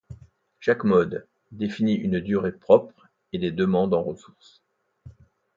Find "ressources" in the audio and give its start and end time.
4.01-4.63